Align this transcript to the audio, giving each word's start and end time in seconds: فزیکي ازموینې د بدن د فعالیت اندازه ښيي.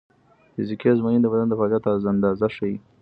فزیکي 0.53 0.87
ازموینې 0.91 1.21
د 1.23 1.27
بدن 1.33 1.47
د 1.49 1.53
فعالیت 1.59 1.83
اندازه 2.13 2.47
ښيي. 2.55 2.75